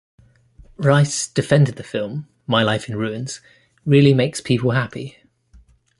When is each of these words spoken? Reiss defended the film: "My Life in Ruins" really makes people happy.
Reiss 0.77 1.27
defended 1.27 1.75
the 1.75 1.83
film: 1.83 2.27
"My 2.47 2.63
Life 2.63 2.89
in 2.89 2.95
Ruins" 2.95 3.39
really 3.85 4.15
makes 4.15 4.41
people 4.41 4.71
happy. 4.71 5.15